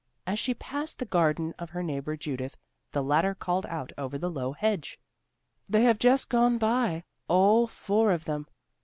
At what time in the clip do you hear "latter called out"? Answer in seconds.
3.03-3.93